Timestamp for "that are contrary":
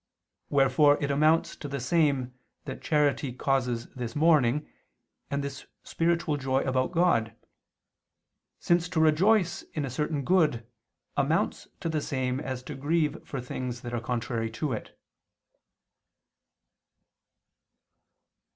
13.81-14.49